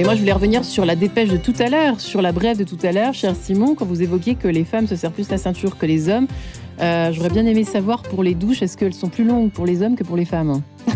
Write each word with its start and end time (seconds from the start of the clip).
mais 0.00 0.04
moi 0.04 0.14
je 0.14 0.20
voulais 0.20 0.32
revenir 0.32 0.64
sur 0.64 0.86
la 0.86 0.96
dépêche 0.96 1.28
de 1.28 1.36
tout 1.36 1.52
à 1.58 1.68
l'heure, 1.68 2.00
sur 2.00 2.22
la 2.22 2.32
brève 2.32 2.56
de 2.56 2.64
tout 2.64 2.78
à 2.82 2.90
l'heure, 2.90 3.12
cher 3.12 3.34
Simon, 3.38 3.74
quand 3.74 3.84
vous 3.84 4.00
évoquiez 4.00 4.34
que 4.34 4.48
les 4.48 4.64
femmes 4.64 4.86
se 4.86 4.96
serrent 4.96 5.12
plus 5.12 5.28
la 5.28 5.36
ceinture 5.36 5.76
que 5.76 5.84
les 5.84 6.08
hommes. 6.08 6.26
Euh, 6.80 7.12
J'aurais 7.12 7.28
bien 7.28 7.44
aimé 7.46 7.64
savoir 7.64 8.02
pour 8.02 8.22
les 8.22 8.34
douches, 8.34 8.62
est-ce 8.62 8.76
qu'elles 8.76 8.94
sont 8.94 9.08
plus 9.08 9.24
longues 9.24 9.50
pour 9.50 9.66
les 9.66 9.82
hommes 9.82 9.96
que 9.96 10.04
pour 10.04 10.16
les 10.16 10.24
femmes 10.24 10.62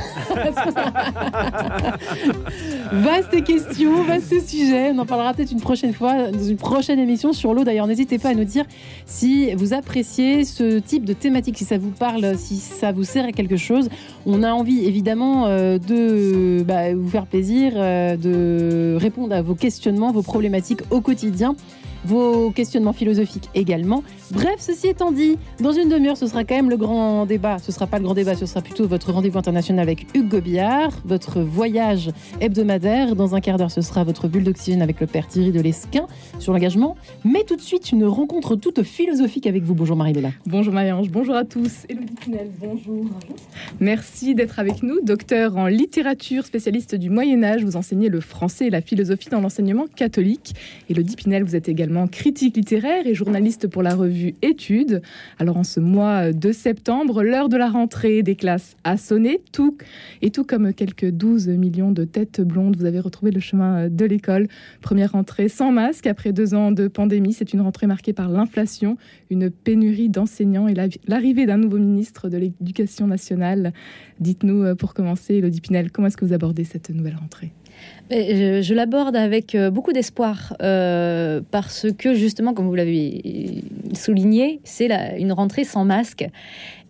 Vaste 2.92 3.44
question, 3.44 4.02
vaste 4.04 4.48
sujet. 4.48 4.90
On 4.92 4.98
en 4.98 5.06
parlera 5.06 5.34
peut-être 5.34 5.52
une 5.52 5.60
prochaine 5.60 5.92
fois, 5.92 6.30
dans 6.30 6.42
une 6.42 6.56
prochaine 6.56 6.98
émission 6.98 7.32
sur 7.32 7.54
l'eau. 7.54 7.64
D'ailleurs, 7.64 7.86
n'hésitez 7.86 8.18
pas 8.18 8.30
à 8.30 8.34
nous 8.34 8.44
dire 8.44 8.64
si 9.06 9.52
vous 9.54 9.74
appréciez 9.74 10.44
ce 10.44 10.78
type 10.78 11.04
de 11.04 11.12
thématique, 11.12 11.58
si 11.58 11.64
ça 11.64 11.78
vous 11.78 11.90
parle, 11.90 12.36
si 12.38 12.56
ça 12.56 12.92
vous 12.92 13.04
sert 13.04 13.26
à 13.26 13.32
quelque 13.32 13.56
chose. 13.56 13.88
On 14.26 14.42
a 14.42 14.52
envie 14.52 14.84
évidemment 14.86 15.46
euh, 15.46 15.78
de 15.78 16.62
bah, 16.62 16.94
vous 16.94 17.08
faire 17.08 17.26
plaisir, 17.26 17.72
euh, 17.76 18.16
de 18.16 18.96
répondre 18.98 19.34
à 19.34 19.42
vos 19.42 19.54
questionnements, 19.54 20.12
vos 20.12 20.22
problématiques 20.22 20.80
au 20.90 21.00
quotidien 21.00 21.56
vos 22.04 22.50
questionnements 22.50 22.92
philosophiques 22.92 23.48
également. 23.54 24.02
Bref, 24.30 24.56
ceci 24.58 24.88
étant 24.88 25.12
dit, 25.12 25.38
dans 25.60 25.72
une 25.72 25.88
demi-heure, 25.88 26.16
ce 26.16 26.26
sera 26.26 26.44
quand 26.44 26.54
même 26.54 26.70
le 26.70 26.76
grand 26.76 27.26
débat. 27.26 27.58
Ce 27.58 27.72
sera 27.72 27.86
pas 27.86 27.98
le 27.98 28.04
grand 28.04 28.14
débat, 28.14 28.34
ce 28.34 28.46
sera 28.46 28.62
plutôt 28.62 28.86
votre 28.86 29.12
rendez-vous 29.12 29.38
international 29.38 29.82
avec 29.82 30.06
Hugues 30.14 30.28
Gobillard, 30.28 30.90
votre 31.04 31.40
voyage 31.40 32.10
hebdomadaire. 32.40 33.16
Dans 33.16 33.34
un 33.34 33.40
quart 33.40 33.58
d'heure, 33.58 33.70
ce 33.70 33.80
sera 33.80 34.04
votre 34.04 34.28
bulle 34.28 34.44
d'oxygène 34.44 34.82
avec 34.82 35.00
le 35.00 35.06
père 35.06 35.26
Thierry 35.28 35.52
de 35.52 35.60
Lesquin 35.60 36.06
sur 36.38 36.52
l'engagement. 36.52 36.96
Mais 37.24 37.44
tout 37.44 37.56
de 37.56 37.60
suite, 37.60 37.92
une 37.92 38.04
rencontre 38.04 38.56
toute 38.56 38.82
philosophique 38.82 39.46
avec 39.46 39.62
vous. 39.62 39.74
Bonjour 39.74 39.96
Marie-Léla. 39.96 40.30
Bonjour 40.46 40.72
Marie-Ange, 40.74 41.10
bonjour 41.10 41.34
à 41.34 41.44
tous. 41.44 41.84
Élodie 41.88 42.14
Pinel, 42.14 42.50
bonjour. 42.60 43.06
Merci 43.80 44.34
d'être 44.34 44.58
avec 44.58 44.82
nous. 44.82 45.00
Docteur 45.02 45.56
en 45.56 45.66
littérature, 45.66 46.44
spécialiste 46.44 46.94
du 46.94 47.10
Moyen-Âge, 47.10 47.64
vous 47.64 47.76
enseignez 47.76 48.08
le 48.08 48.20
français 48.20 48.66
et 48.66 48.70
la 48.70 48.80
philosophie 48.80 49.28
dans 49.28 49.40
l'enseignement 49.40 49.86
catholique. 49.94 50.54
Élodie 50.90 51.16
Pinel, 51.16 51.44
vous 51.44 51.56
êtes 51.56 51.68
également 51.68 51.93
critique 52.10 52.56
littéraire 52.56 53.06
et 53.06 53.14
journaliste 53.14 53.68
pour 53.68 53.82
la 53.82 53.94
revue 53.94 54.34
Études. 54.42 55.02
Alors 55.38 55.56
en 55.56 55.64
ce 55.64 55.80
mois 55.80 56.32
de 56.32 56.52
septembre, 56.52 57.22
l'heure 57.22 57.48
de 57.48 57.56
la 57.56 57.68
rentrée 57.68 58.22
des 58.22 58.36
classes 58.36 58.76
a 58.84 58.96
sonné, 58.96 59.40
tout, 59.52 59.76
et 60.22 60.30
tout 60.30 60.44
comme 60.44 60.74
quelques 60.74 61.10
12 61.10 61.48
millions 61.48 61.92
de 61.92 62.04
têtes 62.04 62.40
blondes, 62.40 62.76
vous 62.76 62.84
avez 62.84 63.00
retrouvé 63.00 63.30
le 63.32 63.40
chemin 63.40 63.88
de 63.88 64.04
l'école. 64.04 64.48
Première 64.80 65.12
rentrée 65.12 65.48
sans 65.48 65.72
masque 65.72 66.06
après 66.06 66.32
deux 66.32 66.54
ans 66.54 66.72
de 66.72 66.88
pandémie. 66.88 67.32
C'est 67.32 67.52
une 67.52 67.60
rentrée 67.60 67.86
marquée 67.86 68.12
par 68.12 68.28
l'inflation, 68.28 68.96
une 69.30 69.50
pénurie 69.50 70.08
d'enseignants 70.08 70.68
et 70.68 70.74
l'arrivée 71.06 71.46
d'un 71.46 71.58
nouveau 71.58 71.78
ministre 71.78 72.28
de 72.28 72.36
l'Éducation 72.36 73.06
nationale. 73.06 73.72
Dites-nous 74.20 74.62
euh, 74.62 74.74
pour 74.74 74.94
commencer, 74.94 75.34
Elodie 75.34 75.60
Pinel, 75.60 75.90
comment 75.90 76.08
est-ce 76.08 76.16
que 76.16 76.24
vous 76.24 76.32
abordez 76.32 76.64
cette 76.64 76.90
nouvelle 76.90 77.16
rentrée? 77.16 77.52
Je, 78.10 78.74
l'aborde 78.74 79.16
avec 79.16 79.54
euh, 79.54 79.70
beaucoup 79.70 79.92
d'espoir 79.92 80.54
euh, 80.62 81.40
parce 81.50 81.86
que 81.96 82.14
justement, 82.14 82.52
comme 82.52 82.66
vous 82.66 82.74
l'avez 82.74 83.62
souligné, 83.94 84.60
c'est 84.64 84.90
une 85.18 85.32
rentrée 85.32 85.64
sans 85.64 85.84
masque 85.84 86.26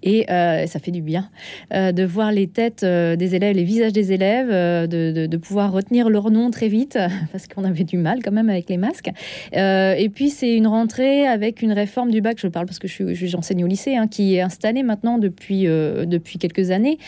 et 0.04 0.30
euh, 0.30 0.66
ça 0.66 0.78
fait 0.78 0.90
du 0.90 1.02
bien 1.02 1.30
euh, 1.72 1.90
de 1.90 2.04
voir 2.04 2.30
les 2.30 2.46
têtes 2.46 2.84
euh, 2.84 3.16
des 3.16 3.34
élèves, 3.34 3.56
les 3.56 3.64
visages 3.64 3.92
des 3.92 4.12
élèves, 4.12 4.48
de, 4.48 5.36
pouvoir 5.38 5.72
retenir 5.72 6.08
leur 6.08 6.30
nom 6.30 6.50
très 6.50 6.68
vite, 6.68 6.98
parce 7.32 7.48
qu'on 7.48 7.64
avait 7.64 7.84
du 7.84 7.96
mal 7.98 8.20
quand 8.22 8.30
même 8.30 8.48
avec 8.48 8.68
les 8.68 8.76
masques. 8.76 9.10
et 9.52 10.10
puis 10.14 10.30
c'est 10.30 10.54
une 10.54 10.66
rentrée 10.66 11.26
avec 11.26 11.62
une 11.62 11.72
réforme 11.72 12.10
du 12.10 12.20
bac, 12.20 12.38
je 12.40 12.46
parle 12.46 12.66
parce 12.66 12.78
que 12.78 12.86
j'enseigne 12.86 13.64
au 13.64 13.66
lycée, 13.66 13.96
hein, 13.96 14.06
qui 14.06 14.36
est 14.36 14.40
installée 14.40 14.82
maintenant 14.82 15.18
depuis, 15.18 15.64
depuis 15.64 16.38
quelques 16.38 16.70
années. 16.70 16.98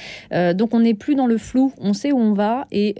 donc 0.55 0.74
on 0.74 0.80
n'est 0.80 0.94
plus 0.94 1.14
dans 1.14 1.27
le 1.27 1.39
flou, 1.39 1.72
on 1.78 1.92
sait 1.92 2.12
où 2.12 2.19
on 2.19 2.33
va, 2.33 2.67
et 2.72 2.94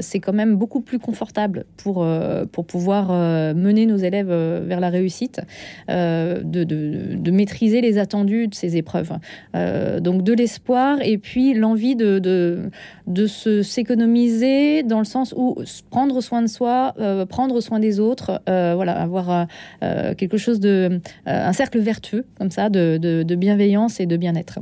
c'est 0.00 0.20
quand 0.20 0.32
même 0.32 0.56
beaucoup 0.56 0.80
plus 0.80 0.98
confortable 0.98 1.64
pour, 1.76 2.06
pour 2.52 2.66
pouvoir 2.66 3.12
mener 3.54 3.86
nos 3.86 3.96
élèves 3.96 4.32
vers 4.66 4.80
la 4.80 4.88
réussite, 4.88 5.40
de, 5.88 6.42
de, 6.42 7.16
de 7.16 7.30
maîtriser 7.30 7.80
les 7.80 7.98
attendus 7.98 8.48
de 8.48 8.54
ces 8.54 8.76
épreuves. 8.76 9.12
Euh, 9.54 10.00
donc 10.00 10.22
de 10.22 10.32
l'espoir 10.32 10.98
et 11.02 11.18
puis 11.18 11.54
l'envie 11.54 11.96
de, 11.96 12.18
de, 13.06 13.26
se 13.26 13.62
s'économiser 13.62 14.82
dans 14.82 14.98
le 14.98 15.04
sens 15.04 15.32
où 15.36 15.56
prendre 15.90 16.20
soin 16.20 16.42
de 16.42 16.46
soi, 16.46 16.94
euh, 16.98 17.24
prendre 17.26 17.60
soin 17.60 17.78
des 17.78 18.00
autres, 18.00 18.40
euh, 18.48 18.72
voilà, 18.74 19.00
avoir 19.00 19.46
quelque 20.16 20.36
chose 20.36 20.60
de 20.60 21.00
un 21.26 21.52
cercle 21.52 21.78
vertueux 21.78 22.24
comme 22.38 22.50
ça 22.50 22.68
de, 22.68 22.98
de 22.98 23.34
bienveillance 23.34 24.00
et 24.00 24.06
de 24.06 24.16
bien-être. 24.16 24.60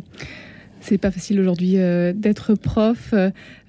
C'est 0.80 0.98
pas 0.98 1.12
facile 1.12 1.38
aujourd'hui 1.38 1.74
d'être 2.14 2.54
prof. 2.54 3.14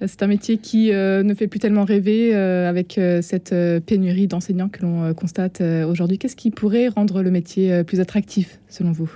c'est 0.04 0.22
un 0.22 0.26
métier 0.26 0.58
qui 0.58 0.90
ne 0.90 1.34
fait 1.34 1.46
plus 1.46 1.60
tellement 1.60 1.84
rêver 1.84 2.34
avec 2.34 3.00
cette 3.22 3.54
pénurie 3.86 4.26
d'enseignants 4.26 4.68
que 4.68 4.82
l'on 4.82 5.14
constate 5.14 5.60
aujourd'hui. 5.60 6.18
Qu'est-ce 6.18 6.36
qui 6.36 6.50
pourrait 6.50 6.88
rendre 6.88 7.22
le 7.22 7.30
métier 7.30 7.84
plus 7.84 8.00
attractif? 8.00 8.58
Vous 8.82 9.10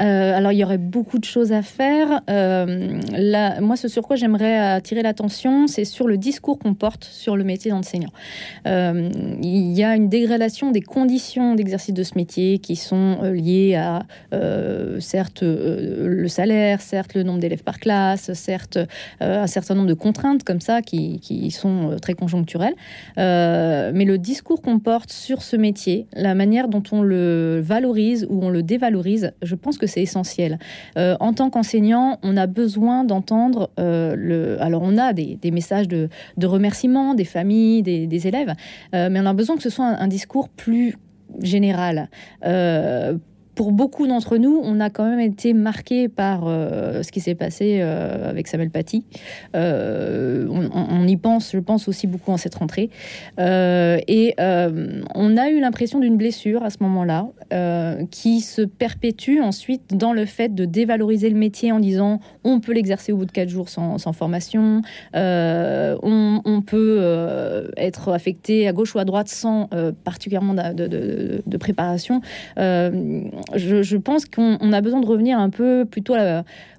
euh, 0.00 0.36
alors, 0.36 0.52
il 0.52 0.58
y 0.58 0.64
aurait 0.64 0.78
beaucoup 0.78 1.18
de 1.18 1.24
choses 1.24 1.52
à 1.52 1.62
faire. 1.62 2.22
Euh, 2.30 3.00
moi, 3.60 3.76
ce 3.76 3.88
sur 3.88 4.02
quoi 4.02 4.16
j'aimerais 4.16 4.56
attirer 4.58 5.02
l'attention, 5.02 5.66
c'est 5.66 5.84
sur 5.84 6.08
le 6.08 6.16
discours 6.16 6.58
qu'on 6.58 6.74
porte 6.74 7.04
sur 7.04 7.36
le 7.36 7.44
métier 7.44 7.70
d'enseignant. 7.70 8.10
Euh, 8.66 9.10
il 9.42 9.72
y 9.72 9.84
a 9.84 9.94
une 9.94 10.08
dégradation 10.08 10.70
des 10.70 10.80
conditions 10.80 11.54
d'exercice 11.54 11.94
de 11.94 12.02
ce 12.02 12.12
métier 12.16 12.58
qui 12.58 12.76
sont 12.76 13.18
liées 13.22 13.74
à, 13.74 14.04
certes, 15.00 15.42
le 15.42 16.28
salaire, 16.28 16.80
certes, 16.80 17.14
le 17.14 17.22
nombre 17.22 17.40
d'élèves 17.40 17.64
par 17.64 17.78
classe, 17.78 18.32
certes, 18.32 18.78
un 19.20 19.46
certain 19.46 19.74
nombre 19.74 19.88
de 19.88 19.94
contraintes 19.94 20.44
comme 20.44 20.60
ça 20.60 20.82
qui 20.82 21.50
sont 21.50 21.96
très 22.00 22.14
conjoncturelles. 22.14 22.74
mais 23.16 24.04
le 24.04 24.16
discours 24.16 24.62
qu'on 24.62 24.78
porte 24.78 25.12
sur 25.12 25.42
ce 25.42 25.56
métier, 25.56 26.06
la 26.14 26.34
manière 26.34 26.68
dont 26.68 26.82
on 26.92 27.02
le 27.02 27.60
valorise 27.62 28.26
ou 28.28 28.44
on 28.44 28.48
le 28.48 28.62
dévalorise, 28.62 28.91
je 29.42 29.54
pense 29.54 29.78
que 29.78 29.86
c'est 29.86 30.02
essentiel. 30.02 30.58
Euh, 30.96 31.16
en 31.20 31.32
tant 31.32 31.50
qu'enseignant, 31.50 32.18
on 32.22 32.36
a 32.36 32.46
besoin 32.46 33.04
d'entendre 33.04 33.70
euh, 33.78 34.14
le. 34.16 34.60
Alors, 34.62 34.82
on 34.82 34.98
a 34.98 35.12
des, 35.12 35.38
messages 35.50 35.88
de, 35.88 36.08
de, 36.36 36.46
remerciements 36.46 37.14
des 37.14 37.24
familles, 37.24 37.82
des, 37.82 38.26
élèves, 38.26 38.54
euh, 38.94 39.08
mais 39.10 39.20
on 39.20 39.26
a 39.26 39.34
besoin 39.34 39.56
que 39.56 39.62
ce 39.62 39.70
soit 39.70 39.86
un 39.86 40.08
discours 40.08 40.48
plus 40.48 40.96
général 41.40 42.08
pour 43.54 43.72
beaucoup 43.72 44.06
d'entre 44.06 44.38
nous, 44.38 44.60
on 44.62 44.80
a 44.80 44.88
quand 44.88 45.04
même 45.04 45.20
été 45.20 45.52
marqué 45.52 46.08
par 46.08 46.46
euh, 46.46 47.02
ce 47.02 47.12
qui 47.12 47.20
s'est 47.20 47.34
passé 47.34 47.80
euh, 47.80 48.28
avec 48.28 48.48
Samuel 48.48 48.70
Paty. 48.70 49.04
Euh, 49.54 50.46
on, 50.48 51.06
y 51.06 51.16
pense, 51.16 51.52
je 51.52 51.58
pense 51.58 51.88
aussi 51.88 52.06
beaucoup 52.06 52.32
en 52.32 52.36
cette 52.36 52.54
rentrée. 52.54 52.90
et 53.38 54.34
on 54.38 55.36
a 55.36 55.50
eu 55.50 55.60
l'impression 55.60 56.00
d'une 56.00 56.16
blessure 56.16 56.62
à 56.62 56.70
ce 56.70 56.78
moment-là, 56.80 57.28
qui 58.10 58.40
se 58.40 58.62
perpétue 58.62 59.40
ensuite 59.40 59.96
dans 59.96 60.12
le 60.12 60.24
fait 60.24 60.54
de 60.54 60.64
dévaloriser 60.64 61.28
le 61.28 61.36
métier 61.36 61.72
en 61.72 61.80
disant 61.80 62.20
on 62.44 62.60
peut 62.60 62.72
l'exercer 62.72 63.12
au 63.12 63.18
bout 63.18 63.26
de 63.26 63.32
quatre 63.32 63.48
jours 63.48 63.68
sans, 63.68 63.98
formation, 64.12 64.82
on, 65.14 66.62
peut 66.66 67.70
être 67.76 68.12
affecté 68.12 68.68
à 68.68 68.72
gauche 68.72 68.94
ou 68.94 68.98
à 68.98 69.04
droite 69.04 69.28
sans 69.28 69.68
particulièrement 70.04 70.54
de, 70.54 71.42
de 71.44 71.56
préparation 71.56 72.20
je, 73.54 73.96
pense 73.96 74.24
qu'on 74.26 74.72
a 74.72 74.80
besoin 74.80 75.00
de 75.00 75.06
revenir 75.06 75.38
un 75.38 75.50
peu 75.50 75.84
plutôt 75.84 76.14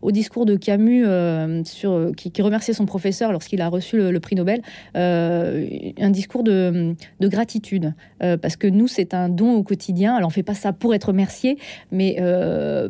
au 0.01 0.11
discours 0.11 0.45
de 0.45 0.56
Camus 0.56 1.06
euh, 1.06 1.63
sur, 1.63 2.11
qui, 2.16 2.41
remerciait 2.41 2.73
son 2.73 2.85
professeur 2.85 3.31
lorsqu'il 3.31 3.61
a 3.61 3.67
reçu 3.67 3.97
le, 3.97 4.19
prix 4.19 4.35
Nobel, 4.35 4.61
euh, 4.95 5.67
un 6.00 6.09
discours 6.09 6.44
de, 6.44 6.95
gratitude, 7.22 7.94
euh, 8.22 8.38
parce 8.38 8.56
que 8.56 8.67
nous, 8.67 8.88
c'est 8.88 9.13
un 9.13 9.29
don 9.29 9.56
au 9.56 9.63
quotidien. 9.63 10.16
Alors, 10.16 10.28
on 10.28 10.31
ne 10.31 10.34
fait 10.34 10.44
pas 10.44 10.53
ça 10.53 10.73
pour 10.73 10.94
être 10.94 11.06
remercié, 11.06 11.57
mais 11.91 12.17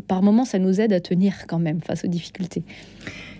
par 0.07 0.21
moments, 0.21 0.45
ça 0.45 0.59
nous 0.59 0.81
aide 0.81 0.93
à 0.93 0.99
tenir 0.99 1.47
quand 1.47 1.59
même 1.59 1.81
face 1.81 2.05
aux 2.05 2.09
difficultés. 2.09 2.63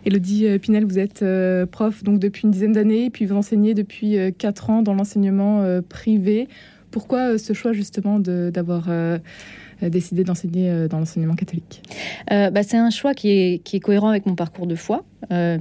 Elodie 0.06 0.60
Pinel, 0.60 0.86
vous 0.86 1.00
êtes 1.00 1.24
prof 1.72 2.04
donc 2.04 2.20
depuis 2.20 2.44
une 2.44 2.52
dizaine 2.52 2.74
d'années, 2.74 3.10
puis 3.10 3.26
vous 3.26 3.36
enseignez 3.36 3.74
depuis 3.74 4.18
quatre 4.38 4.70
ans 4.70 4.82
dans 4.82 4.94
l'enseignement 4.94 5.64
privé. 5.88 6.48
Pourquoi 6.94 7.40
ce 7.40 7.54
choix 7.54 7.74
justement 7.74 8.20
d'avoir 8.20 8.86
euh, 8.88 9.18
décidé 9.82 10.24
d'enseigner 10.24 10.70
euh, 10.70 10.88
dans 10.88 11.00
l'enseignement 11.00 11.36
catholique. 11.36 11.82
Euh, 12.32 12.50
bah, 12.50 12.64
C'est 12.64 12.78
un 12.78 12.90
choix 12.90 13.14
qui 13.14 13.30
est, 13.30 13.80
cohérent 13.80 14.10
avec 14.10 14.26
mon 14.26 14.36
parcours 14.36 14.68
de 14.68 14.76
foi, 14.76 15.04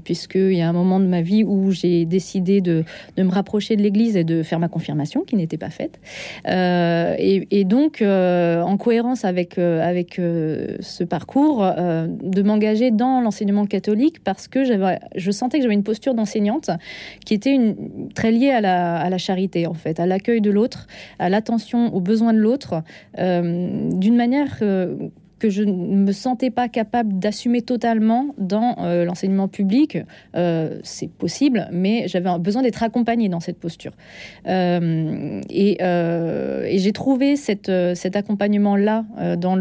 puisqu'il 0.04 0.54
y 0.54 0.60
a 0.60 0.68
un 0.68 0.72
moment 0.72 1.00
de 1.00 1.06
ma 1.06 1.22
vie 1.22 1.44
où 1.44 1.70
j'ai 1.70 2.04
décidé 2.04 2.60
de, 2.60 2.84
de, 3.16 3.22
me 3.22 3.30
rapprocher 3.30 3.76
de 3.76 3.82
l'Église 3.82 4.16
et 4.16 4.24
de 4.24 4.42
faire 4.42 4.58
ma 4.58 4.68
confirmation, 4.68 5.22
qui 5.22 5.36
n'était 5.36 5.58
pas 5.58 5.70
faite. 5.70 6.00
Et, 6.46 7.46
et, 7.50 7.64
donc, 7.64 8.02
en 8.02 8.76
cohérence 8.76 9.24
avec, 9.24 9.58
avec 9.58 10.16
ce 10.16 11.04
parcours, 11.04 11.62
de 11.62 12.42
m'engager 12.42 12.90
dans 12.90 13.20
l'enseignement 13.20 13.66
catholique, 13.66 14.22
parce 14.22 14.48
que 14.48 14.64
je 14.64 15.30
sentais 15.30 15.58
que 15.58 15.62
j'avais 15.62 15.74
une 15.74 15.82
posture 15.82 16.14
d'enseignante 16.14 16.70
qui 17.24 17.34
était 17.34 17.52
une, 17.52 18.08
très 18.14 18.32
liée 18.32 18.50
à 18.50 18.60
la, 18.60 18.96
à 18.96 19.10
la 19.10 19.18
charité, 19.18 19.66
en 19.66 19.74
fait, 19.74 20.00
à 20.00 20.06
l'accueil 20.06 20.40
de 20.40 20.50
l'autre, 20.50 20.86
à 21.18 21.28
l'attention 21.28 21.94
aux 21.94 22.00
besoins 22.00 22.32
de 22.32 22.38
l'autre, 22.38 22.82
d'une 23.18 24.16
manière 24.16 24.60
que 25.42 25.50
je 25.50 25.64
ne 25.64 25.96
me 25.96 26.12
sentais 26.12 26.50
pas 26.50 26.68
capable 26.68 27.18
d'assumer 27.18 27.62
totalement 27.62 28.32
dans 28.38 28.76
l'enseignement 29.04 29.48
public. 29.48 29.98
c'est 30.84 31.10
possible, 31.10 31.68
mais 31.72 32.06
j'avais 32.06 32.38
besoin 32.38 32.62
d'être 32.62 32.84
accompagnée 32.84 33.28
dans 33.28 33.40
cette 33.40 33.58
posture. 33.58 33.90
et, 34.46 35.78
j'ai 36.78 36.92
trouvé 36.92 37.34
cet 37.34 37.68
accompagnement-là 38.14 39.04
dans 39.36 39.56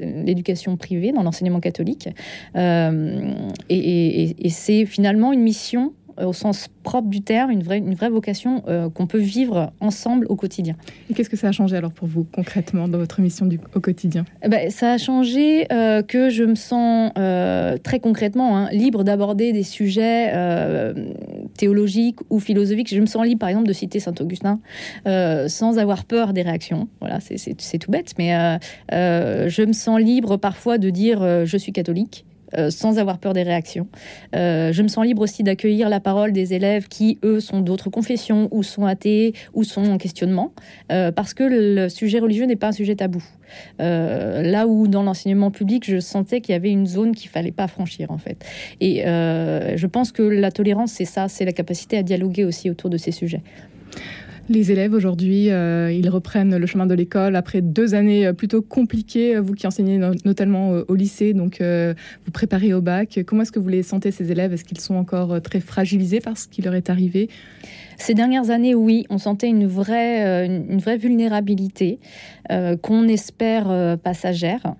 l'éducation 0.00 0.76
privée, 0.76 1.12
dans 1.12 1.22
l'enseignement 1.22 1.60
catholique. 1.60 2.08
et 2.56 4.48
c'est 4.50 4.84
finalement 4.84 5.32
une 5.32 5.42
mission 5.42 5.92
euh, 6.01 6.01
au 6.18 6.32
sens 6.32 6.68
propre 6.82 7.08
du 7.08 7.22
terme, 7.22 7.50
une 7.50 7.62
vraie, 7.62 7.78
une 7.78 7.94
vraie 7.94 8.10
vocation 8.10 8.62
euh, 8.68 8.90
qu'on 8.90 9.06
peut 9.06 9.18
vivre 9.18 9.72
ensemble 9.80 10.26
au 10.28 10.36
quotidien. 10.36 10.74
Et 11.10 11.14
qu'est-ce 11.14 11.30
que 11.30 11.36
ça 11.36 11.48
a 11.48 11.52
changé 11.52 11.76
alors 11.76 11.92
pour 11.92 12.08
vous 12.08 12.24
concrètement 12.24 12.88
dans 12.88 12.98
votre 12.98 13.20
mission 13.20 13.46
du, 13.46 13.60
au 13.74 13.80
quotidien? 13.80 14.24
Eh 14.42 14.48
ben, 14.48 14.70
Ça 14.70 14.92
a 14.92 14.98
changé 14.98 15.66
euh, 15.72 16.02
que 16.02 16.30
je 16.30 16.44
me 16.44 16.54
sens 16.54 17.12
très 17.82 18.00
concrètement 18.00 18.56
hein, 18.56 18.68
libre 18.72 19.04
d'aborder 19.04 19.52
des 19.52 19.62
sujets 19.62 20.32
théologiques 21.56 22.18
ou 22.30 22.40
philosophiques. 22.40 22.92
Je 22.92 23.00
me 23.00 23.06
sens 23.06 23.24
libre 23.24 23.40
par 23.40 23.48
exemple 23.48 23.68
de 23.68 23.72
citer 23.72 24.00
Saint-Augustin 24.00 24.60
sans 25.04 25.78
avoir 25.78 26.04
peur 26.04 26.32
des 26.32 26.42
réactions. 26.42 26.88
Voilà, 27.00 27.18
c'est 27.20 27.78
tout 27.78 27.90
bête, 27.90 28.14
mais 28.18 28.58
je 28.90 29.64
me 29.64 29.72
sens 29.72 30.00
libre 30.00 30.36
parfois 30.36 30.78
de 30.78 30.90
dire 30.90 31.46
je 31.46 31.56
suis 31.56 31.72
catholique. 31.72 32.24
Euh, 32.58 32.70
sans 32.70 32.98
avoir 32.98 33.18
peur 33.18 33.32
des 33.32 33.42
réactions. 33.42 33.88
Euh, 34.36 34.72
je 34.72 34.82
me 34.82 34.88
sens 34.88 35.06
libre 35.06 35.22
aussi 35.22 35.42
d'accueillir 35.42 35.88
la 35.88 36.00
parole 36.00 36.32
des 36.32 36.52
élèves 36.52 36.86
qui, 36.88 37.18
eux, 37.24 37.40
sont 37.40 37.60
d'autres 37.60 37.88
confessions 37.88 38.48
ou 38.50 38.62
sont 38.62 38.84
athées 38.84 39.32
ou 39.54 39.64
sont 39.64 39.84
en 39.84 39.96
questionnement, 39.96 40.52
euh, 40.90 41.12
parce 41.12 41.32
que 41.32 41.44
le 41.44 41.88
sujet 41.88 42.18
religieux 42.18 42.44
n'est 42.44 42.56
pas 42.56 42.68
un 42.68 42.72
sujet 42.72 42.94
tabou. 42.96 43.22
là 43.78 44.66
où 44.66 44.86
dans 44.86 45.02
l'enseignement 45.02 45.50
public, 45.50 45.84
je 45.86 45.98
sentais 45.98 46.40
qu'il 46.40 46.52
y 46.52 46.56
avait 46.56 46.70
une 46.70 46.86
zone 46.86 47.14
qu'il 47.14 47.30
fallait 47.30 47.52
pas 47.52 47.68
franchir 47.68 48.10
en 48.10 48.18
fait. 48.18 48.44
Et 48.80 49.02
je 49.04 49.86
pense 49.86 50.12
que 50.12 50.22
la 50.22 50.50
tolérance, 50.50 50.92
c'est 50.92 51.04
ça, 51.04 51.28
c'est 51.28 51.44
la 51.44 51.52
capacité 51.52 51.98
à 51.98 52.02
dialoguer 52.02 52.44
aussi 52.44 52.70
autour 52.70 52.90
de 52.90 52.96
ces 52.96 53.12
sujets. 53.12 53.42
Les 54.48 54.72
élèves 54.72 54.92
aujourd'hui, 54.92 55.50
euh, 55.50 55.92
ils 55.92 56.10
reprennent 56.10 56.56
le 56.56 56.66
chemin 56.66 56.86
de 56.86 56.94
l'école 56.94 57.36
après 57.36 57.60
deux 57.60 57.94
années 57.94 58.26
euh, 58.26 58.32
plutôt 58.32 58.60
compliquées. 58.60 59.38
Vous 59.38 59.54
qui 59.54 59.68
enseignez 59.68 59.98
notamment 60.24 60.74
euh, 60.74 60.84
au 60.88 60.96
lycée, 60.96 61.32
donc 61.32 61.62
vous 61.62 62.32
préparez 62.32 62.74
au 62.74 62.80
bac. 62.80 63.20
Comment 63.26 63.42
est-ce 63.42 63.52
que 63.52 63.60
vous 63.60 63.68
les 63.68 63.82
sentez 63.82 64.10
ces 64.10 64.32
élèves? 64.32 64.52
Est-ce 64.52 64.64
qu'ils 64.64 64.80
sont 64.80 64.96
encore 64.96 65.40
très 65.40 65.60
fragilisés 65.60 66.20
par 66.20 66.36
ce 66.36 66.48
qui 66.48 66.60
leur 66.60 66.74
est 66.74 66.90
arrivé? 66.90 67.28
Ces 67.96 68.14
dernières 68.14 68.50
années, 68.50 68.74
oui, 68.74 69.06
on 69.10 69.18
sentait 69.18 69.48
une 69.48 69.66
vraie, 69.66 70.46
une 70.46 70.78
vraie 70.78 70.96
vulnérabilité 70.96 71.98
qu'on 72.82 73.08
espère 73.08 73.98
passagère. 74.02 74.74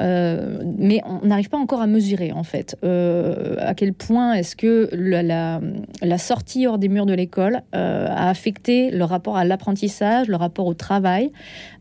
Euh, 0.00 0.58
mais 0.78 1.00
on 1.04 1.26
n'arrive 1.26 1.48
pas 1.48 1.58
encore 1.58 1.80
à 1.80 1.86
mesurer 1.86 2.30
en 2.30 2.44
fait 2.44 2.76
euh, 2.84 3.56
à 3.58 3.74
quel 3.74 3.92
point 3.92 4.34
est-ce 4.34 4.54
que 4.54 4.88
la, 4.92 6.18
sortie 6.18 6.66
hors 6.66 6.78
des 6.78 6.88
murs 6.88 7.06
de 7.06 7.14
l'école 7.14 7.62
euh, 7.74 8.06
a 8.08 8.28
affecté 8.28 8.90
le 8.90 9.04
rapport 9.04 9.36
à 9.36 9.44
l'apprentissage, 9.44 10.28
le 10.28 10.36
rapport 10.36 10.66
au 10.66 10.74
travail, 10.74 11.32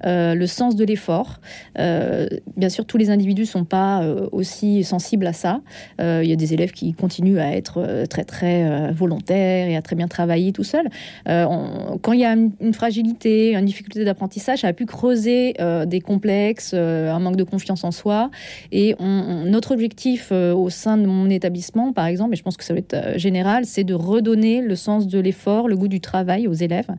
le 0.04 0.46
sens 0.46 0.76
de 0.76 0.86
l'effort. 0.86 1.40
bien 1.76 2.70
sûr, 2.70 2.86
tous 2.86 2.98
les 2.98 3.10
individus 3.10 3.46
sont 3.46 3.66
pas 3.66 4.04
aussi 4.32 4.84
sensibles 4.84 5.28
à 5.28 5.34
ça. 5.34 5.62
Il 6.00 6.26
y 6.26 6.34
a 6.34 6.36
des 6.36 6.54
élèves 6.54 6.72
qui 6.72 6.94
continuent 6.94 7.40
à 7.40 7.52
être 7.56 8.06
très 8.10 8.24
très 8.24 8.92
volontaires 8.92 9.68
et 9.68 9.76
à 9.76 9.82
très 9.82 9.96
bien 9.96 10.08
travailler 10.08 10.52
tout 10.52 10.64
seuls. 10.78 12.00
quand 12.02 12.14
il 12.14 12.20
y 12.20 12.26
a 12.26 12.34
une, 12.34 12.74
fragilité, 12.74 13.56
une 13.56 13.66
difficulté 13.66 14.04
d'apprentissage, 14.06 14.60
ça 14.60 14.68
a 14.68 14.74
pu 14.74 14.86
creuser 14.86 15.56
des 15.86 16.02
complexes, 16.02 16.74
un 16.74 17.20
manque 17.20 17.36
de 17.36 17.44
confiance 17.44 17.84
en 17.84 17.92
soi 17.92 18.30
et 18.72 18.96
notre 19.00 19.72
objectif 19.72 20.30
euh, 20.32 20.54
au 20.54 20.70
sein 20.70 20.98
de 20.98 21.06
mon 21.06 21.30
établissement, 21.30 21.94
par 21.94 22.06
exemple, 22.06 22.34
et 22.34 22.38
je 22.38 22.44
pense 22.44 22.58
que 22.58 22.64
ça 22.64 22.74
va 22.74 22.80
être 22.80 22.94
euh, 22.94 23.18
général, 23.18 23.66
c'est 23.66 23.84
de 23.84 23.94
redonner 23.94 24.62
le 24.62 24.76
sens 24.76 25.08
de 25.08 25.20
l'effort, 25.20 25.68
le 25.68 25.76
goût 25.76 25.88
du 25.88 26.00
travail 26.00 26.48
aux 26.48 26.54
élèves, 26.54 26.90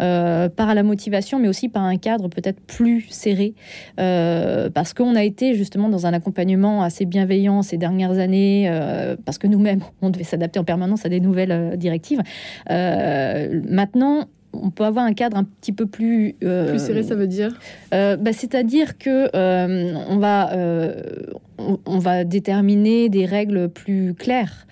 euh, 0.00 0.48
par 0.48 0.74
la 0.74 0.82
motivation, 0.82 1.38
mais 1.38 1.48
aussi 1.48 1.68
par 1.68 1.84
un 1.84 1.96
cadre 1.96 2.28
peut-être 2.28 2.60
plus 2.60 3.06
serré, 3.10 3.54
parce 3.96 4.94
qu'on 4.94 5.14
a 5.14 5.24
été 5.24 5.54
justement 5.54 5.88
dans 5.88 6.06
un 6.06 6.12
accompagnement 6.12 6.82
assez 6.82 7.04
bienveillant 7.04 7.62
ces 7.62 7.76
dernières 7.76 8.18
années, 8.18 8.70
parce 9.24 9.38
que 9.38 9.46
nous-mêmes, 9.46 9.80
on 10.02 10.10
devait 10.10 10.24
s'adapter 10.24 10.58
en 10.58 10.64
permanence 10.64 11.04
à 11.06 11.08
des 11.08 11.20
nouvelles 11.20 11.76
directives. 11.76 12.20
Maintenant, 13.68 14.28
on 14.62 14.70
peut 14.70 14.84
avoir 14.84 15.04
un 15.04 15.12
cadre 15.12 15.36
un 15.36 15.44
petit 15.44 15.72
peu 15.72 15.86
plus 15.86 16.34
euh, 16.42 16.70
plus 16.70 16.78
serré, 16.78 17.02
ça 17.02 17.14
veut 17.14 17.26
dire 17.26 17.58
euh, 17.94 18.16
bah, 18.16 18.32
C'est-à-dire 18.32 18.98
que 18.98 19.28
euh, 19.34 19.94
on 20.08 20.18
va 20.18 20.50
on, 21.58 21.98
va 21.98 22.24
déterminer 22.24 23.08
des 23.08 23.26
règles 23.26 23.68
plus 23.68 24.14
claires 24.14 24.66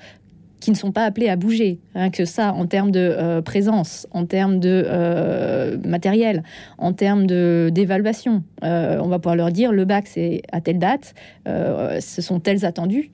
qui 0.64 0.70
ne 0.70 0.76
sont 0.76 0.92
pas 0.92 1.04
appelés 1.04 1.28
à 1.28 1.36
bouger. 1.36 1.78
Rien 1.94 2.08
que 2.08 2.24
ça, 2.24 2.54
en 2.54 2.64
termes 2.64 2.90
de 2.90 3.42
présence, 3.42 4.06
en 4.12 4.24
termes 4.24 4.60
de 4.60 5.76
matériel, 5.84 6.42
en 6.78 6.94
termes 6.94 7.26
d'évaluation. 7.26 8.42
on 8.62 9.06
va 9.08 9.18
pouvoir 9.18 9.36
leur 9.36 9.52
dire 9.52 9.72
le 9.72 9.84
bac, 9.84 10.06
c'est 10.06 10.40
à 10.52 10.62
telle 10.62 10.78
date, 10.78 11.14
ce 11.44 12.22
sont 12.22 12.40
tels 12.40 12.64
attendus. 12.64 13.10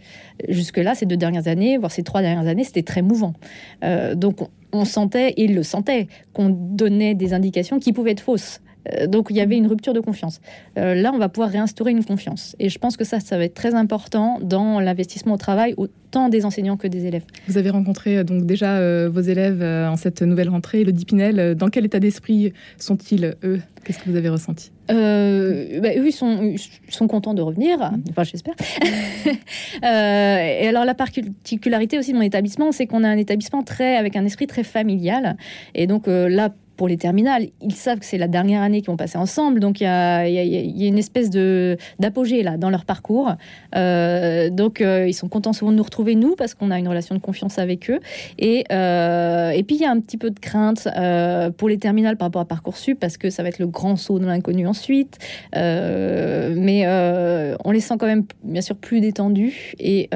Jusque-là, 0.49 0.95
ces 0.95 1.07
deux 1.07 1.17
dernières 1.17 1.49
années, 1.49 1.77
voire 1.77 1.91
ces 1.91 2.05
trois 2.05 2.23
dernières 2.23 2.47
années, 2.47 2.63
c'était 2.63 2.85
très 2.85 3.03
mouvant. 3.03 3.35
donc, 4.15 4.39
on 4.73 4.85
sentait, 4.85 5.31
et 5.31 5.47
il 5.47 5.57
le 5.57 5.65
sentait, 5.65 6.07
qu'on 6.33 6.51
donnait 6.51 7.17
des 7.17 7.33
indications 7.33 7.81
qui 7.81 7.93
pouvaient 7.93 8.13
être 8.13 8.21
fausses. 8.21 8.61
Euh, 8.89 9.07
donc 9.07 9.29
il 9.31 9.37
y 9.37 9.41
avait 9.41 9.57
une 9.57 9.67
rupture 9.67 9.93
de 9.93 10.01
confiance. 10.01 10.41
Euh, 10.79 10.95
là, 10.95 11.13
on 11.15 11.19
va 11.19 11.29
pouvoir 11.29 11.51
réinstaurer 11.51 11.91
une 11.93 12.05
confiance. 12.05 12.57
Et 12.59 12.69
je 12.69 12.79
pense 12.79 12.97
que 12.97 13.05
ça, 13.05 13.21
ça 13.21 13.37
va 13.37 13.45
être 13.45 13.55
très 13.55 13.75
important 13.75 14.39
dans 14.41 14.81
l'investissement 14.81 15.35
au 15.35 15.39
travail, 15.39 15.75
autant 15.77 16.29
des 16.29 16.45
enseignants 16.45 16.77
que 16.77 16.89
des 16.89 17.07
élèves. 17.07 17.25
Vous 17.49 17.59
avez 17.59 17.71
rencontré 17.71 18.19
euh, 18.19 18.25
donc 18.25 18.47
déjà 18.47 18.81
vos 19.09 19.21
élèves 19.21 19.63
en 19.63 19.97
cette 19.97 20.23
nouvelle 20.23 20.49
rentrée. 20.49 20.85
Le 20.85 20.93
Dipinel, 20.93 21.55
dans 21.55 21.69
quel 21.69 21.85
état 21.85 22.01
d'esprit 22.01 22.53
sont-ils, 22.79 23.37
eux? 23.45 23.61
Qu'est-ce 23.85 23.99
que 23.99 24.11
vous 24.11 24.17
avez 24.17 24.29
ressenti? 24.29 24.71
Bah, 24.89 24.95
eux, 24.95 26.07
ils 26.07 26.13
sont, 26.13 26.55
sont, 26.89 27.07
contents 27.07 27.35
de 27.35 27.43
revenir, 27.43 27.79
enfin 28.11 28.25
j'espère. 28.25 28.55
et 29.83 30.67
alors 30.67 30.85
la 30.85 30.95
particularité 30.95 31.99
aussi 31.99 32.13
de 32.13 32.17
mon 32.17 32.23
établissement, 32.23 32.73
c'est 32.73 32.87
qu'on 32.87 33.05
a 33.05 33.09
un 33.09 33.17
établissement 33.17 33.63
très 33.63 33.97
avec 33.97 34.17
un 34.17 34.25
esprit 34.25 34.47
très 34.47 34.65
familial. 34.65 35.37
Et 35.75 35.87
donc 35.87 36.07
là, 36.07 36.51
pour 36.81 36.89
les 36.89 36.97
terminales, 36.97 37.49
ils 37.61 37.75
savent 37.75 37.99
que 37.99 38.07
c'est 38.07 38.17
la 38.17 38.27
dernière 38.27 38.63
année 38.63 38.81
qu'ils 38.81 38.91
vont 38.91 38.97
passer 38.97 39.19
ensemble, 39.19 39.61
donc 39.61 39.83
il 39.83 39.85
y 39.85 39.87
a, 39.87 40.27
une 40.27 40.97
espèce 40.97 41.29
de 41.29 41.77
d'apogée 41.99 42.43
là 42.43 42.57
dans 42.57 42.71
leur 42.71 42.87
parcours. 42.87 43.35
Euh, 43.77 44.49
donc 44.49 44.81
euh, 44.81 45.07
ils 45.07 45.13
sont 45.13 45.29
contents 45.29 45.53
souvent 45.53 45.73
de 45.73 45.77
nous 45.77 45.83
retrouver 45.83 46.15
nous 46.15 46.37
parce 46.37 46.55
qu'on 46.55 46.71
a 46.71 46.79
une 46.79 46.89
relation 46.89 47.15
de 47.15 47.21
confiance 47.21 47.59
avec 47.59 47.91
eux. 47.91 48.01
Et 48.39 48.65
euh, 48.73 49.51
et 49.51 49.63
puis 49.63 49.77
il 49.77 49.83
y 49.83 49.85
a 49.85 49.91
un 49.91 50.01
petit 50.01 50.17
peu 50.17 50.31
de 50.31 50.39
crainte 50.39 50.89
pour 51.59 51.69
les 51.69 51.77
terminales 51.77 52.17
par 52.17 52.29
rapport 52.29 52.41
à 52.41 52.47
parcoursup 52.47 52.99
parce 52.99 53.19
que 53.19 53.29
ça 53.29 53.43
va 53.43 53.51
être 53.51 53.59
le 53.59 53.67
grand 53.67 53.97
saut 53.97 54.19
dans 54.19 54.29
l'inconnu 54.29 54.67
ensuite. 54.67 55.19
mais 55.55 56.87
on 57.63 57.73
les 57.73 57.81
sent 57.81 57.97
quand 57.99 58.07
même 58.07 58.25
bien 58.43 58.63
sûr 58.63 58.77
plus 58.77 59.03
détendus 59.03 59.75
et, 59.79 60.09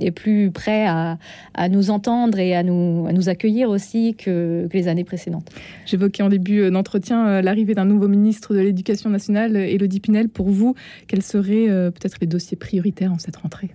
et 0.00 0.10
plus 0.12 0.52
prêts 0.52 0.86
à, 0.86 1.18
à, 1.54 1.68
nous 1.68 1.90
entendre 1.90 2.38
et 2.38 2.54
à 2.54 2.62
nous 2.62 3.06
à 3.08 3.12
nous 3.12 3.28
accueillir 3.28 3.68
aussi 3.68 4.14
que, 4.14 4.68
que 4.70 4.76
les 4.76 4.86
années 4.86 5.02
précédentes. 5.02 5.50
J'évoquais 5.86 6.22
en 6.22 6.28
début 6.28 6.60
euh, 6.60 6.70
d'entretien 6.70 7.26
euh, 7.26 7.42
l'arrivée 7.42 7.74
d'un 7.74 7.84
nouveau 7.84 8.08
ministre 8.08 8.54
de 8.54 8.60
l'Éducation 8.60 9.08
nationale, 9.08 9.56
Elodie 9.56 10.00
Pinel. 10.00 10.28
Pour 10.28 10.50
vous, 10.50 10.74
quels 11.06 11.22
seraient 11.22 11.68
euh, 11.68 11.90
peut-être 11.90 12.16
les 12.20 12.26
dossiers 12.26 12.56
prioritaires 12.56 13.12
en 13.12 13.18
cette 13.18 13.36
rentrée? 13.36 13.70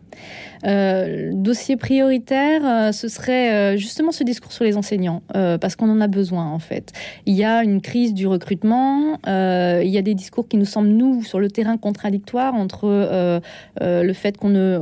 Euh, 0.66 1.32
Dossier 1.34 1.78
prioritaire, 1.78 2.94
ce 2.94 3.08
serait 3.08 3.78
justement 3.78 4.12
ce 4.12 4.24
discours 4.24 4.52
sur 4.52 4.64
les 4.64 4.78
enseignants, 4.78 5.24
parce 5.34 5.76
qu'on 5.76 5.90
en 5.90 6.02
a 6.02 6.08
besoin 6.08 6.46
en 6.52 6.60
fait. 6.60 6.92
Il 7.26 7.34
y 7.34 7.44
a 7.44 7.64
une 7.64 7.82
crise 7.82 8.14
du 8.14 8.28
recrutement, 8.28 9.18
il 9.26 9.88
y 9.88 9.98
a 9.98 10.02
des 10.02 10.14
discours 10.14 10.48
qui 10.48 10.58
nous 10.58 10.66
semblent, 10.66 10.90
nous, 10.90 11.24
sur 11.24 11.40
le 11.40 11.50
terrain 11.50 11.78
contradictoires 11.78 12.54
entre 12.54 13.42
le 13.80 14.14
fait 14.14 14.38
qu'on 14.38 14.50
ne, 14.50 14.80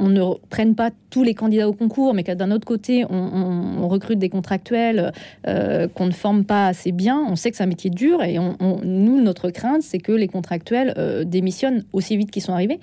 on, 0.00 0.08
ne 0.08 0.22
prenne 0.48 0.74
pas 0.74 0.90
tous 1.10 1.22
les 1.22 1.34
candidats 1.34 1.68
au 1.68 1.72
concours, 1.72 2.14
mais 2.14 2.22
qu'à 2.22 2.34
d'un 2.34 2.50
autre 2.50 2.66
côté, 2.66 3.04
on, 3.08 3.78
on, 3.82 3.88
recrute 3.88 4.18
des 4.18 4.30
contractuels 4.30 5.12
qu'on 5.44 6.06
ne 6.08 6.12
forme 6.12 6.44
pas 6.44 6.66
assez 6.66 6.92
bien. 6.92 7.22
On 7.28 7.36
sait 7.36 7.50
que 7.50 7.56
c'est 7.56 7.62
un 7.62 7.66
métier 7.66 7.90
dur 7.90 8.22
et 8.22 8.38
nous, 8.38 9.20
notre 9.22 9.50
crainte, 9.50 9.82
c'est 9.82 9.98
que 9.98 10.12
les 10.12 10.28
contractuels 10.28 10.94
euh, 10.98 11.24
démissionnent 11.24 11.84
aussi 11.92 12.16
vite 12.16 12.30
qu'ils 12.30 12.42
sont 12.42 12.52
arrivés. 12.52 12.80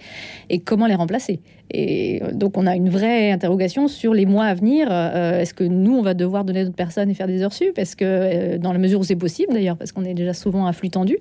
Et 0.49 0.59
comment 0.59 0.87
les 0.87 0.95
remplacer? 0.95 1.41
Et 1.71 2.21
euh, 2.21 2.31
donc, 2.31 2.57
on 2.57 2.67
a 2.67 2.75
une 2.75 2.89
vraie 2.89 3.31
interrogation 3.31 3.87
sur 3.87 4.13
les 4.13 4.25
mois 4.25 4.45
à 4.45 4.53
venir. 4.53 4.87
Euh, 4.91 5.39
est-ce 5.39 5.53
que 5.53 5.63
nous, 5.63 5.95
on 5.95 6.01
va 6.01 6.13
devoir 6.13 6.45
donner 6.45 6.63
d'autres 6.63 6.75
personnes 6.75 7.09
et 7.09 7.13
faire 7.13 7.27
des 7.27 7.41
heures 7.41 7.53
sup? 7.53 7.77
Est-ce 7.77 7.95
que, 7.95 8.57
dans 8.57 8.71
la 8.71 8.79
mesure 8.79 8.99
où 8.99 9.03
c'est 9.03 9.15
possible, 9.15 9.53
d'ailleurs, 9.53 9.77
parce 9.77 9.91
qu'on 9.91 10.05
est 10.05 10.13
déjà 10.13 10.33
souvent 10.33 10.67
à 10.67 10.73
flux 10.73 10.89
tendu, 10.89 11.17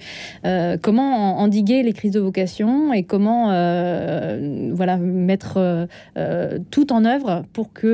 comment 0.83 1.39
endiguer 1.39 1.83
les 1.83 1.93
crises 1.93 2.13
de 2.13 2.21
vocation 2.21 2.93
et 2.93 3.03
comment 3.03 3.47
voilà, 4.75 4.97
mettre 4.99 5.89
tout 6.71 6.93
en 6.93 7.05
œuvre 7.05 7.43
pour 7.53 7.73
qu'il 7.73 7.89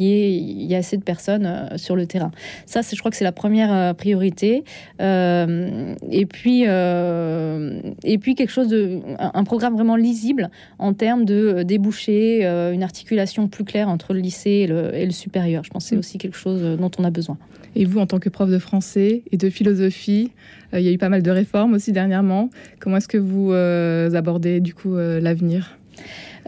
y, 0.00 0.12
ait, 0.12 0.32
y 0.32 0.72
ait 0.72 0.76
assez 0.76 0.96
de 0.96 1.02
personnes 1.02 1.68
sur 1.76 1.96
le 1.96 2.06
terrain? 2.06 2.30
Ça, 2.66 2.80
je 2.80 2.99
crois 3.00 3.10
que 3.10 3.16
c'est 3.16 3.24
la 3.24 3.32
première 3.32 3.94
priorité. 3.94 4.64
et 5.00 6.26
puis, 6.26 6.62
et 6.62 8.18
puis 8.18 8.34
quelque 8.34 8.50
chose 8.50 8.68
de, 8.68 9.00
un, 9.18 9.44
programme 9.44 9.74
vraiment 9.74 9.96
lisible 9.96 10.50
en 10.78 10.94
termes 10.94 11.24
de 11.24 11.62
déboucher, 11.62 12.44
une 12.44 12.82
articulation 12.82 13.48
plus 13.48 13.64
claire 13.64 13.88
entre 13.88 14.14
le 14.14 14.20
lycée 14.20 14.50
et 14.50 14.66
le, 14.66 14.94
et 14.94 15.04
le 15.04 15.12
supérieur. 15.12 15.64
Je 15.64 15.70
pense 15.70 15.84
que 15.84 15.88
c'est 15.90 15.96
mm. 15.96 16.00
aussi 16.00 16.18
quelque 16.18 16.36
chose 16.36 16.62
dont 16.78 16.90
on 16.98 17.04
a 17.04 17.10
besoin. 17.10 17.36
Et 17.76 17.84
vous, 17.84 18.00
en 18.00 18.06
tant 18.06 18.18
que 18.18 18.28
prof 18.28 18.50
de 18.50 18.58
français 18.58 19.22
et 19.30 19.36
de 19.36 19.50
philosophie, 19.50 20.30
il 20.72 20.80
y 20.80 20.88
a 20.88 20.92
eu 20.92 20.98
pas 20.98 21.08
mal 21.08 21.22
de 21.22 21.30
réformes 21.30 21.74
aussi 21.74 21.92
dernièrement. 21.92 22.50
Comment 22.78 22.98
est-ce 22.98 23.08
que 23.08 23.18
vous 23.18 23.52
abordez 23.52 24.60
du 24.60 24.74
coup 24.74 24.96
l'avenir? 24.96 25.78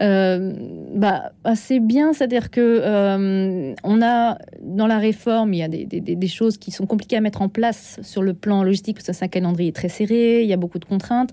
Euh, 0.03 0.53
bah, 0.93 1.31
assez 1.43 1.79
bien. 1.79 2.13
C'est-à-dire 2.13 2.51
que 2.51 2.81
euh, 2.83 3.73
on 3.83 4.01
a 4.01 4.37
dans 4.61 4.87
la 4.87 4.97
réforme, 4.97 5.53
il 5.53 5.59
y 5.59 5.63
a 5.63 5.67
des, 5.67 6.27
choses 6.27 6.57
qui 6.57 6.71
sont 6.71 6.85
compliquées 6.85 7.17
à 7.17 7.21
mettre 7.21 7.41
en 7.41 7.49
place 7.49 7.99
sur 8.01 8.21
le 8.21 8.33
plan 8.33 8.63
logistique 8.63 8.97
parce 8.97 9.07
que 9.07 9.13
c'est 9.13 9.25
un 9.25 9.29
calendrier 9.29 9.71
très 9.71 9.89
serré, 9.89 10.43
il 10.43 10.49
y 10.49 10.53
a 10.53 10.57
beaucoup 10.57 10.79
de 10.79 10.85
contraintes. 10.85 11.31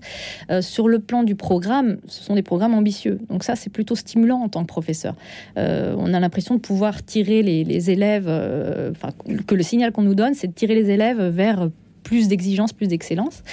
Euh, 0.49 0.61
sur 0.61 0.87
le 0.87 0.99
plan 0.99 1.23
du 1.23 1.35
programme, 1.35 1.97
ce 2.07 2.23
sont 2.23 2.35
des 2.35 2.43
programmes 2.43 2.73
ambitieux. 2.73 3.19
Donc 3.29 3.43
ça, 3.43 3.55
c'est 3.55 3.69
plutôt 3.69 3.95
stimulant 3.95 4.39
en 4.39 4.49
tant 4.49 4.61
que 4.61 4.67
professeur. 4.67 5.15
on 5.57 6.13
a 6.13 6.19
l'impression 6.19 6.55
de 6.55 6.59
pouvoir 6.59 7.03
tirer 7.03 7.41
les, 7.43 7.63
les 7.63 7.91
élèves, 7.91 8.25
que 8.25 9.55
le 9.55 9.63
signal 9.63 9.91
qu'on 9.91 10.03
nous 10.03 10.15
donne, 10.15 10.33
c'est 10.33 10.47
de 10.47 10.53
tirer 10.53 10.75
les 10.75 10.89
élèves 10.89 11.21
vers 11.21 11.69
plus 12.03 12.27
d'exigence, 12.27 12.73
plus 12.73 12.87
d'excellence. 12.87 13.43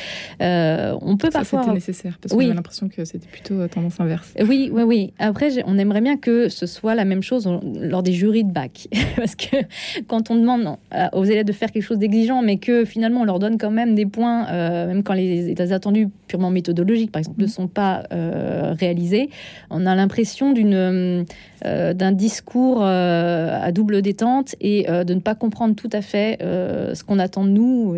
Euh, 0.41 0.97
on 1.03 1.17
peut 1.17 1.31
ça, 1.31 1.41
parfois. 1.41 1.63
C'était 1.63 1.75
nécessaire 1.75 2.19
parce 2.21 2.35
qu'on 2.35 2.51
a 2.51 2.55
l'impression 2.55 2.89
que 2.89 3.05
c'était 3.05 3.29
plutôt 3.29 3.55
euh, 3.55 3.69
tendance 3.69 4.01
inverse. 4.01 4.33
Oui, 4.41 4.71
oui, 4.73 4.83
oui. 4.83 5.13
Après, 5.19 5.51
on 5.67 5.79
aimerait 5.79 6.01
bien 6.01 6.17
que 6.17 6.49
ce 6.49 6.67
soit 6.67 6.95
la 6.95 7.05
même 7.05 7.23
chose 7.23 7.49
lors 7.81 8.03
des 8.03 8.13
jurys 8.13 8.45
de 8.45 8.53
bac, 8.53 8.89
parce 9.17 9.35
que 9.35 9.57
quand 10.07 10.31
on 10.31 10.37
demande 10.37 10.77
aux 11.13 11.25
élèves 11.25 11.45
de 11.45 11.53
faire 11.53 11.71
quelque 11.73 11.83
chose 11.83 11.99
d'exigeant, 11.99 12.43
mais 12.43 12.59
que 12.59 12.85
finalement 12.85 13.23
on 13.23 13.25
leur 13.25 13.39
donne 13.39 13.59
quand 13.59 13.71
même 13.71 13.95
des 13.95 14.07
points, 14.07 14.49
euh, 14.49 14.87
même 14.87 15.03
quand 15.03 15.15
les, 15.15 15.51
états 15.51 15.75
attendus 15.75 16.09
purement 16.27 16.51
méthodologiques, 16.51 17.13
par 17.13 17.21
exemple, 17.21 17.41
ne 17.41 17.47
mmh. 17.47 17.49
sont 17.49 17.69
pas 17.69 18.05
réalisés, 18.11 19.31
on 19.71 19.87
a 19.87 19.95
l'impression 19.95 20.53
d'une 20.53 21.25
d'un 21.65 22.13
discours 22.13 22.83
à 22.83 23.73
double 23.73 24.03
détente 24.03 24.55
et 24.61 24.87
de 24.89 25.15
ne 25.15 25.21
pas 25.21 25.35
comprendre 25.35 25.75
tout 25.75 25.91
à 25.93 26.03
fait 26.03 26.39
ce 26.41 27.03
qu'on 27.05 27.19
attend 27.19 27.45
de 27.45 27.51
nous 27.51 27.97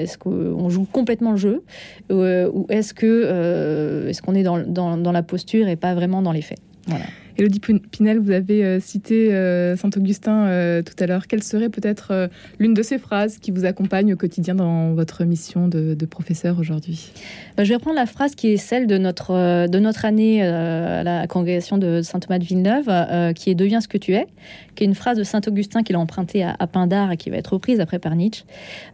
est-ce 0.00 0.18
qu'on 0.18 0.68
joue 0.68 0.86
complètement 0.90 1.32
le 1.32 1.36
jeu 1.36 1.62
euh, 2.10 2.50
ou 2.52 2.66
est-ce 2.68 2.94
que 2.94 3.06
euh, 3.06 4.08
est-ce 4.08 4.22
qu'on 4.22 4.34
est 4.34 4.42
dans, 4.42 4.58
dans, 4.58 5.12
la 5.12 5.22
posture 5.22 5.68
et 5.68 5.76
pas 5.76 5.94
vraiment 5.94 6.22
dans 6.22 6.32
les 6.32 6.42
faits 6.42 6.60
voilà. 6.86 7.04
Elodie 7.40 7.60
Pinel, 7.90 8.18
vous 8.18 8.30
avez 8.30 8.64
euh, 8.64 8.80
cité 8.80 9.30
Saint-Augustin 9.76 10.82
tout 10.84 10.94
à 11.02 11.06
l'heure. 11.06 11.26
Quelle 11.26 11.42
serait 11.42 11.68
peut-être 11.68 12.28
l'une 12.58 12.74
de 12.74 12.82
ces 12.82 12.98
phrases 12.98 13.38
qui 13.38 13.50
vous 13.50 13.64
accompagne 13.64 14.12
au 14.12 14.16
quotidien 14.16 14.54
dans 14.54 14.94
votre 14.94 15.24
mission 15.24 15.66
de, 15.68 16.06
professeur 16.06 16.58
aujourd'hui? 16.58 17.12
Bah, 17.56 17.64
Je 17.64 17.70
vais 17.70 17.76
reprendre 17.76 17.96
la 17.96 18.06
phrase 18.06 18.34
qui 18.34 18.48
est 18.48 18.56
celle 18.56 18.86
de 18.86 18.98
notre, 18.98 19.66
de 19.66 19.78
notre 19.78 20.04
année 20.04 20.42
à 20.42 21.02
la 21.02 21.26
congrégation 21.26 21.78
de 21.78 22.02
Saint-Thomas 22.02 22.38
de 22.38 22.44
Villeneuve, 22.44 23.34
qui 23.34 23.50
est 23.50 23.54
Deviens 23.54 23.80
ce 23.80 23.88
que 23.88 23.98
tu 23.98 24.14
es, 24.14 24.26
qui 24.74 24.84
est 24.84 24.86
une 24.86 24.94
phrase 24.94 25.18
de 25.18 25.24
Saint-Augustin 25.24 25.82
qu'il 25.82 25.96
a 25.96 25.98
empruntée 25.98 26.42
à, 26.42 26.66
Pindar 26.66 27.12
et 27.12 27.16
qui 27.16 27.30
va 27.30 27.36
être 27.36 27.52
reprise 27.52 27.80
après 27.80 27.98
par 27.98 28.16
Nietzsche, 28.16 28.44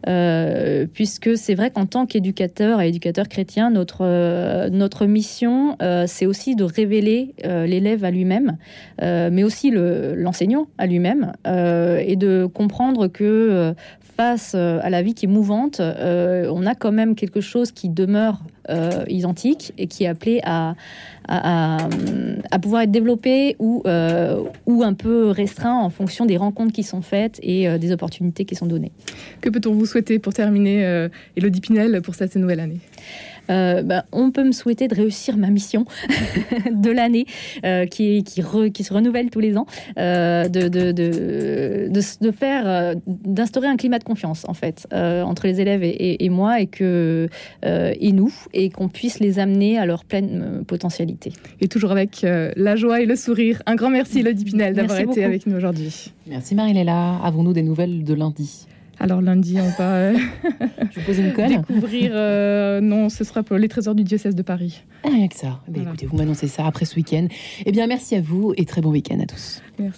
euh, 0.07 0.85
puisque 0.91 1.37
c'est 1.37 1.55
vrai 1.55 1.71
qu'en 1.71 1.85
tant 1.85 2.05
qu'éducateur 2.05 2.81
et 2.81 2.89
éducateur 2.89 3.29
chrétien, 3.29 3.69
notre, 3.69 4.01
euh, 4.01 4.69
notre 4.69 5.05
mission, 5.05 5.77
euh, 5.81 6.05
c'est 6.07 6.25
aussi 6.25 6.55
de 6.55 6.63
révéler 6.63 7.35
l'élève 7.43 8.03
à 8.03 8.11
lui-même, 8.11 8.36
mais 9.01 9.43
aussi 9.43 9.71
l'enseignant 9.71 10.67
à 10.77 10.87
lui-même, 10.87 11.33
et 11.45 12.15
de 12.15 12.45
comprendre 12.45 13.07
que 13.07 13.73
face 14.01 14.55
à 14.55 14.89
la 14.89 15.01
vie 15.01 15.13
qui 15.13 15.25
est 15.25 15.29
mouvante, 15.29 15.79
on 15.79 16.65
a 16.65 16.75
quand 16.75 16.91
même 16.91 17.15
quelque 17.15 17.41
chose 17.41 17.71
qui 17.71 17.89
demeure 17.89 18.43
identique 19.07 19.73
et 19.77 19.87
qui 19.87 20.03
est 20.03 20.07
appelé 20.07 20.41
à, 20.43 20.75
pouvoir 22.61 22.83
être 22.83 22.91
développé 22.91 23.55
ou, 23.59 23.83
ou 24.65 24.83
un 24.83 24.93
peu 24.93 25.29
restreint 25.29 25.79
en 25.79 25.89
fonction 25.89 26.25
des 26.25 26.37
rencontres 26.37 26.73
qui 26.73 26.83
sont 26.83 27.01
faites 27.01 27.39
et 27.41 27.67
euh, 27.67 27.77
des 27.77 27.91
opportunités 27.91 28.45
qui 28.45 28.55
sont 28.55 28.65
données. 28.65 28.91
Que 29.41 29.49
peut-on 29.49 29.73
vous 29.73 29.85
souhaiter 29.85 30.19
pour 30.19 30.33
terminer, 30.33 30.85
euh, 30.85 31.09
Elodie 31.35 31.61
Pinel, 31.61 32.01
pour 32.01 32.15
cette 32.15 32.35
nouvelle 32.35 32.59
année? 32.59 32.79
Euh, 33.49 33.81
bah, 33.83 34.05
on 34.11 34.31
peut 34.31 34.43
me 34.43 34.51
souhaiter 34.51 34.87
de 34.87 34.95
réussir 34.95 35.37
ma 35.37 35.49
mission 35.49 35.85
de 36.71 36.91
l'année 36.91 37.25
euh, 37.65 37.85
qui, 37.85 38.23
qui, 38.23 38.41
qui, 38.73 38.83
se 38.83 38.93
renouvelle 38.93 39.29
tous 39.29 39.39
les 39.39 39.57
ans, 39.57 39.65
euh, 39.97 40.47
de, 40.47 40.67
de, 40.67 40.91
de, 40.91 41.89
de, 41.89 42.31
faire, 42.31 42.95
d'instaurer 43.05 43.67
un 43.67 43.77
climat 43.77 43.99
de 43.99 44.03
confiance 44.03 44.45
en 44.47 44.53
fait 44.53 44.87
entre 44.91 45.47
les 45.47 45.61
élèves 45.61 45.81
et, 45.83 46.29
moi 46.29 46.61
et, 46.61 46.67
que, 46.67 47.29
et 47.63 48.11
nous 48.11 48.33
et 48.53 48.69
qu'on 48.69 48.89
puisse 48.89 49.19
les 49.19 49.39
amener 49.39 49.77
à 49.77 49.85
leur 49.85 50.05
pleine 50.05 50.63
potentialité. 50.65 51.33
Et 51.61 51.67
toujours 51.67 51.91
avec 51.91 52.21
la 52.23 52.75
joie 52.75 53.01
et 53.01 53.05
le 53.05 53.15
sourire. 53.15 53.61
Un 53.65 53.75
grand 53.75 53.89
merci 53.89 54.19
Elodie 54.19 54.45
Pinel 54.45 54.73
d'avoir 54.73 54.99
été 54.99 55.23
avec 55.23 55.45
nous 55.47 55.55
aujourd'hui. 55.55 56.13
Merci 56.27 56.55
Marie-Léla. 56.55 57.19
Avons-nous 57.23 57.53
des 57.53 57.63
nouvelles 57.63 58.03
de 58.03 58.13
lundi? 58.13 58.67
Alors 58.99 59.21
lundi, 59.21 59.57
on 59.59 59.69
va 59.77 59.95
euh, 59.95 60.17
Je 60.91 60.99
pose 61.01 61.19
une 61.19 61.33
colle. 61.33 61.49
découvrir. 61.49 62.11
Euh, 62.13 62.81
non, 62.81 63.09
ce 63.09 63.23
sera 63.23 63.43
pour 63.43 63.57
les 63.57 63.67
trésors 63.67 63.95
du 63.95 64.03
diocèse 64.03 64.35
de 64.35 64.41
Paris. 64.41 64.83
Ah, 65.03 65.09
rien 65.09 65.27
que 65.27 65.35
ça. 65.35 65.61
Eh 65.73 65.81
écoutez, 65.81 66.05
vous 66.07 66.17
m'annoncez 66.17 66.47
ça 66.47 66.65
après 66.65 66.85
ce 66.85 66.95
week-end. 66.95 67.27
Eh 67.65 67.71
bien, 67.71 67.87
merci 67.87 68.15
à 68.15 68.21
vous 68.21 68.53
et 68.57 68.65
très 68.65 68.81
bon 68.81 68.89
week-end 68.91 69.19
à 69.19 69.25
tous. 69.25 69.61
Merci. 69.79 69.95